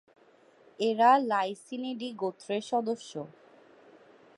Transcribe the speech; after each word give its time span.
এরা 0.79 1.11
‘লাইসিনিডি’ 1.27 2.09
গোত্রের 2.13 2.61
সদস্য। 2.61 3.11